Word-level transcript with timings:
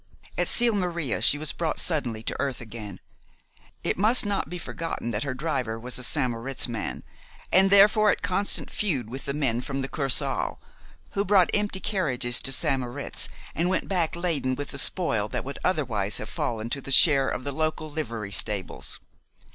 At 0.35 0.47
Sils 0.47 0.73
Maria 0.75 1.21
she 1.21 1.37
was 1.37 1.53
brought 1.53 1.79
suddenly 1.79 2.23
to 2.23 2.35
earth 2.39 2.59
again. 2.59 2.99
It 3.83 3.99
must 3.99 4.25
not 4.25 4.49
be 4.49 4.57
forgotten 4.57 5.11
that 5.11 5.21
her 5.21 5.35
driver 5.35 5.79
was 5.79 5.99
a 5.99 6.03
St. 6.03 6.31
Moritz 6.31 6.67
man, 6.67 7.03
and 7.51 7.69
therefore 7.69 8.09
at 8.09 8.23
constant 8.23 8.71
feud 8.71 9.11
with 9.11 9.25
the 9.25 9.33
men 9.35 9.61
from 9.61 9.81
the 9.83 9.87
Kursaal, 9.87 10.59
who 11.11 11.23
brought 11.23 11.51
empty 11.53 11.79
carriages 11.79 12.39
to 12.41 12.51
St. 12.51 12.79
Moritz, 12.79 13.29
and 13.53 13.69
went 13.69 13.87
back 13.87 14.15
laden 14.15 14.55
with 14.55 14.71
the 14.71 14.79
spoil 14.79 15.27
that 15.27 15.45
would 15.45 15.59
otherwise 15.63 16.17
have 16.17 16.29
fallen 16.29 16.71
to 16.71 16.81
the 16.81 16.91
share 16.91 17.29
of 17.29 17.43
the 17.43 17.51
local 17.51 17.87
livery 17.91 18.31
stables. 18.31 18.99